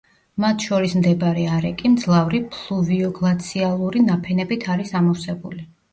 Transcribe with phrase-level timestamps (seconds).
[0.43, 5.63] მათ შორის მდებარე არე კი მძლავრი ფლუვიოგლაციალური ნაფენებით არის ამოვსებული.